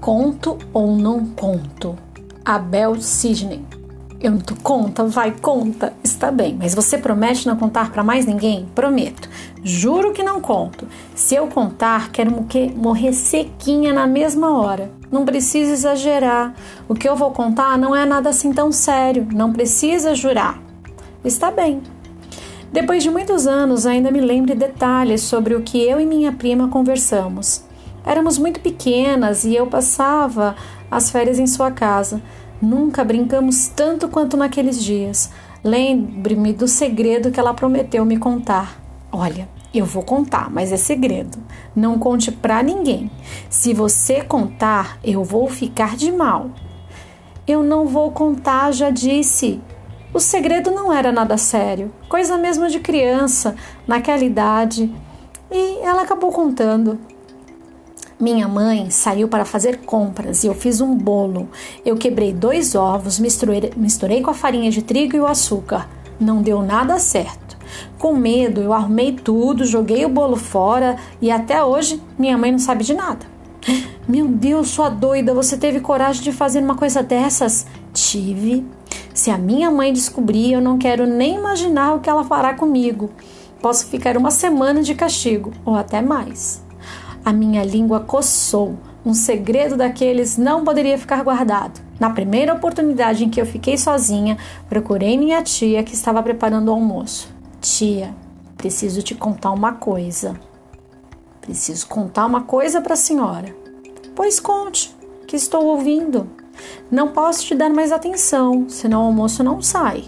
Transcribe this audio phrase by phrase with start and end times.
[0.00, 1.94] Conto ou não conto?
[2.42, 3.62] Abel Sidney.
[4.18, 5.92] Eu não tô conta, vai, conta.
[6.02, 8.66] Está bem, mas você promete não contar para mais ninguém?
[8.74, 9.28] Prometo.
[9.62, 10.88] Juro que não conto.
[11.14, 12.34] Se eu contar, quero
[12.76, 14.90] morrer sequinha na mesma hora.
[15.12, 16.54] Não precisa exagerar.
[16.88, 19.28] O que eu vou contar não é nada assim tão sério.
[19.30, 20.58] Não precisa jurar.
[21.22, 21.82] Está bem.
[22.72, 26.68] Depois de muitos anos, ainda me lembro detalhes sobre o que eu e minha prima
[26.68, 27.68] conversamos.
[28.04, 30.56] Éramos muito pequenas e eu passava
[30.90, 32.22] as férias em sua casa.
[32.60, 35.30] Nunca brincamos tanto quanto naqueles dias.
[35.62, 38.80] Lembre-me do segredo que ela prometeu me contar.
[39.12, 41.38] Olha, eu vou contar, mas é segredo.
[41.76, 43.10] Não conte pra ninguém.
[43.48, 46.50] Se você contar, eu vou ficar de mal.
[47.46, 49.60] Eu não vou contar, já disse.
[50.12, 53.54] O segredo não era nada sério, coisa mesmo de criança,
[53.86, 54.92] naquela idade.
[55.50, 56.98] E ela acabou contando.
[58.20, 61.48] Minha mãe saiu para fazer compras e eu fiz um bolo.
[61.86, 65.88] Eu quebrei dois ovos, misturei, misturei com a farinha de trigo e o açúcar.
[66.20, 67.56] Não deu nada certo.
[67.98, 72.58] Com medo, eu arrumei tudo, joguei o bolo fora e até hoje minha mãe não
[72.58, 73.24] sabe de nada.
[74.06, 77.66] Meu Deus, sua doida, você teve coragem de fazer uma coisa dessas?
[77.94, 78.66] Tive.
[79.14, 83.08] Se a minha mãe descobrir, eu não quero nem imaginar o que ela fará comigo.
[83.62, 86.68] Posso ficar uma semana de castigo ou até mais.
[87.24, 88.76] A minha língua coçou.
[89.04, 91.80] Um segredo daqueles não poderia ficar guardado.
[91.98, 96.72] Na primeira oportunidade em que eu fiquei sozinha, procurei minha tia que estava preparando o
[96.72, 97.28] almoço.
[97.60, 98.14] Tia,
[98.56, 100.38] preciso te contar uma coisa.
[101.40, 103.54] Preciso contar uma coisa para a senhora.
[104.14, 104.94] Pois conte,
[105.26, 106.26] que estou ouvindo.
[106.90, 110.04] Não posso te dar mais atenção, senão o almoço não sai.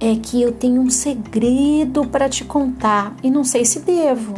[0.00, 4.34] É que eu tenho um segredo para te contar e não sei se devo.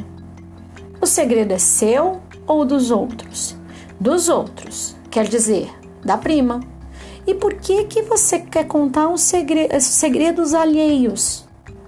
[1.15, 3.57] Segredo é seu ou dos outros?
[4.01, 5.73] Dos outros, quer dizer,
[6.05, 6.59] da prima.
[7.25, 11.45] E por que que você quer contar segredo, segredos alheios?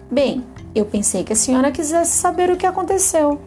[0.09, 0.45] Bem,
[0.77, 3.41] eu pensei que a senhora quisesse saber o que aconteceu.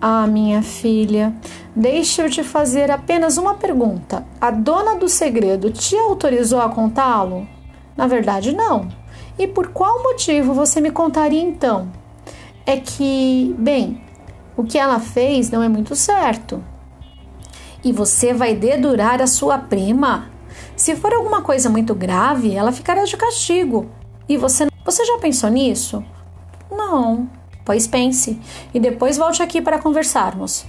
[0.00, 1.34] Ah, minha filha,
[1.76, 4.26] deixe eu te fazer apenas uma pergunta.
[4.40, 7.46] A dona do segredo te autorizou a contá-lo?
[7.94, 8.88] Na verdade, não.
[9.38, 11.92] E por qual motivo você me contaria então?
[12.64, 14.02] É que, bem,
[14.56, 16.62] o que ela fez não é muito certo.
[17.82, 20.30] E você vai dedurar a sua prima?
[20.76, 23.90] Se for alguma coisa muito grave, ela ficará de castigo.
[24.28, 26.04] E você, você já pensou nisso?
[26.70, 27.28] Não.
[27.64, 28.38] Pois pense
[28.72, 30.64] e depois volte aqui para conversarmos.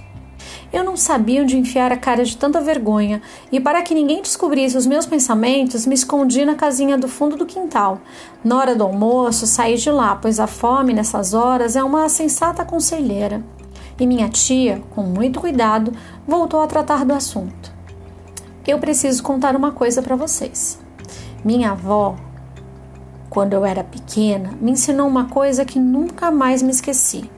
[0.72, 3.22] Eu não sabia onde enfiar a cara de tanta vergonha,
[3.52, 7.46] e para que ninguém descobrisse os meus pensamentos, me escondi na casinha do fundo do
[7.46, 8.00] quintal.
[8.42, 12.64] Na hora do almoço, saí de lá, pois a fome nessas horas é uma sensata
[12.64, 13.42] conselheira
[13.98, 15.92] e minha tia, com muito cuidado,
[16.26, 17.72] voltou a tratar do assunto.
[18.66, 20.78] Eu preciso contar uma coisa para vocês.
[21.44, 22.16] Minha avó,
[23.30, 27.30] quando eu era pequena, me ensinou uma coisa que nunca mais me esqueci.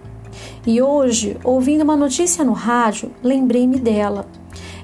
[0.66, 4.26] E hoje, ouvindo uma notícia no rádio, lembrei-me dela.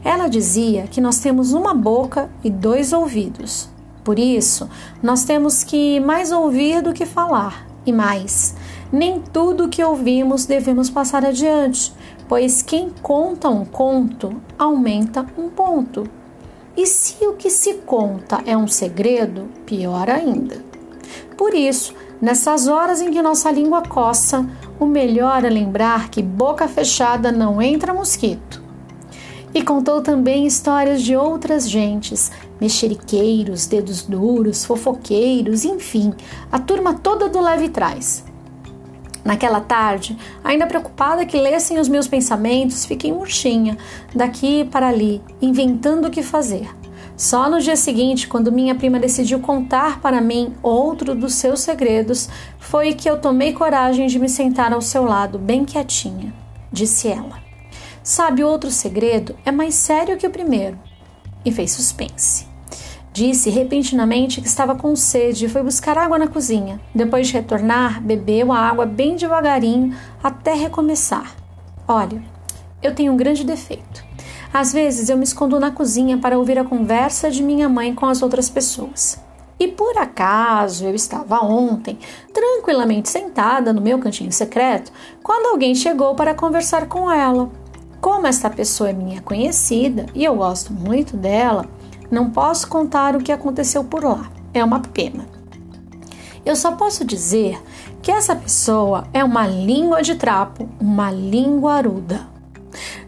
[0.05, 3.69] Ela dizia que nós temos uma boca e dois ouvidos.
[4.03, 4.69] Por isso,
[5.03, 7.67] nós temos que mais ouvir do que falar.
[7.87, 8.55] E mais,
[8.93, 11.93] nem tudo o que ouvimos devemos passar adiante,
[12.29, 16.05] pois quem conta um conto aumenta um ponto.
[16.77, 20.65] E se o que se conta é um segredo, pior ainda.
[21.37, 26.67] Por isso, nessas horas em que nossa língua coça, o melhor é lembrar que boca
[26.67, 28.63] fechada não entra mosquito.
[29.55, 36.13] E contou também histórias de outras gentes, mexeriqueiros, dedos duros, fofoqueiros, enfim,
[36.51, 38.25] a turma toda do leve trás.
[39.25, 43.79] Naquela tarde, ainda preocupada que lessem os meus pensamentos, fiquei murchinha,
[44.15, 46.69] daqui para ali, inventando o que fazer.
[47.17, 52.29] Só no dia seguinte, quando minha prima decidiu contar para mim outro dos seus segredos,
[52.59, 56.35] foi que eu tomei coragem de me sentar ao seu lado, bem quietinha.
[56.71, 57.39] Disse ela:
[58.03, 60.79] Sabe, outro segredo é mais sério que o primeiro.
[61.45, 62.54] E fez suspense.
[63.15, 66.81] Disse repentinamente que estava com sede e foi buscar água na cozinha.
[66.93, 71.33] Depois de retornar, bebeu a água bem devagarinho até recomeçar.
[71.87, 72.21] Olha,
[72.83, 74.05] eu tenho um grande defeito.
[74.53, 78.07] Às vezes eu me escondo na cozinha para ouvir a conversa de minha mãe com
[78.07, 79.17] as outras pessoas.
[79.61, 81.97] E por acaso eu estava ontem
[82.33, 84.91] tranquilamente sentada no meu cantinho secreto
[85.23, 87.49] quando alguém chegou para conversar com ela.
[88.01, 91.65] Como esta pessoa é minha conhecida e eu gosto muito dela,
[92.11, 94.31] não posso contar o que aconteceu por lá.
[94.53, 95.27] É uma pena.
[96.45, 97.61] Eu só posso dizer
[98.03, 102.29] que essa pessoa é uma língua de trapo, uma linguaruda.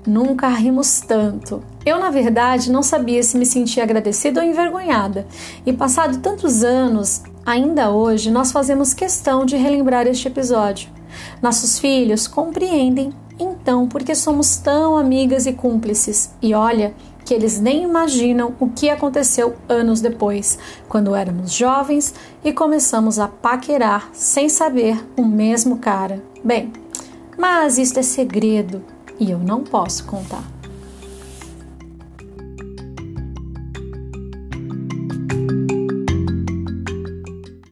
[0.07, 1.63] Nunca rimos tanto.
[1.85, 5.27] Eu, na verdade, não sabia se me sentia agradecida ou envergonhada.
[5.67, 10.89] E passado tantos anos, ainda hoje, nós fazemos questão de relembrar este episódio.
[11.43, 16.31] Nossos filhos compreendem então porque somos tão amigas e cúmplices.
[16.41, 16.95] E olha,
[17.27, 20.59] que eles nem imaginam o que aconteceu anos depois,
[20.89, 22.15] quando éramos jovens
[22.45, 26.23] e começamos a paquerar sem saber o mesmo cara.
[26.43, 26.73] Bem,
[27.37, 28.83] mas isso é segredo
[29.19, 30.56] e eu não posso contar.